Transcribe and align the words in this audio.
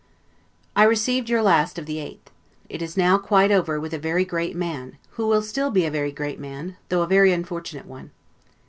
I 0.75 0.81
received 0.81 1.29
your 1.29 1.43
last 1.43 1.77
of 1.77 1.85
the 1.85 1.97
8th. 1.97 2.31
It 2.69 2.81
is 2.81 2.97
now 2.97 3.19
quite 3.19 3.51
over 3.51 3.79
with 3.79 3.93
a 3.93 3.99
very 3.99 4.25
great 4.25 4.55
man, 4.55 4.97
who 5.11 5.27
will 5.27 5.43
still 5.43 5.69
be 5.69 5.85
a 5.85 5.91
very 5.91 6.11
great 6.11 6.39
man, 6.39 6.75
though 6.89 7.03
a 7.03 7.07
very 7.07 7.31
unfortunate 7.31 7.85
one. 7.85 8.09